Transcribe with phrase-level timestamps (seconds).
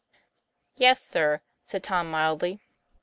[0.77, 2.63] "Yes, sir," said Tom mildly.